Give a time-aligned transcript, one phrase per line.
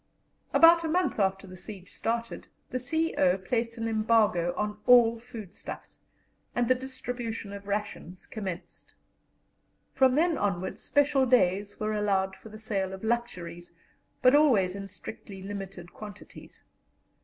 [0.51, 3.37] About a month after the siege started, the C.O.
[3.37, 6.01] placed an embargo on all food stuffs,
[6.55, 8.95] and the distribution of rations commenced.
[9.93, 13.73] From then onward special days were allowed for the sale of luxuries,
[14.23, 16.63] but always in strictly limited quantities.